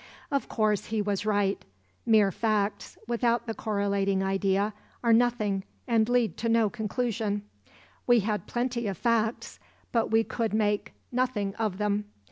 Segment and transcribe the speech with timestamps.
[0.31, 1.63] Of course, he was right;
[2.07, 7.43] mere facts, without the correlating idea, are nothing and lead to no conclusion.
[8.07, 9.59] We had plenty of facts,
[9.91, 12.05] but we could make nothing of them.